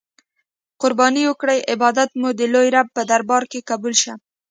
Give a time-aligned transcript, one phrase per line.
[0.81, 4.13] قربانې او کړی عبادات مو د لوی رب په دربار کی قبول شه.